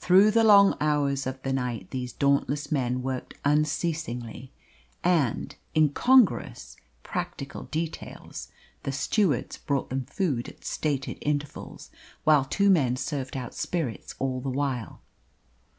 [0.00, 4.52] Through the long hours of the night these dauntless men worked unceasingly,
[5.02, 8.48] and incongruous practical details
[8.82, 11.88] the stewards brought them food at stated intervals,
[12.24, 15.00] while two men served out spirits all the while.